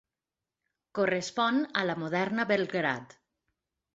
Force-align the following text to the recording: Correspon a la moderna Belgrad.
Correspon 0.99 1.59
a 1.81 1.85
la 1.89 1.97
moderna 2.05 2.47
Belgrad. 2.53 3.17